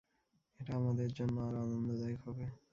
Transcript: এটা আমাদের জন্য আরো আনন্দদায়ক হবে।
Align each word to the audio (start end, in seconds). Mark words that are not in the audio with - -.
এটা 0.59 0.71
আমাদের 0.75 1.09
জন্য 1.13 1.35
আরো 1.47 1.57
আনন্দদায়ক 1.61 2.19
হবে। 2.27 2.45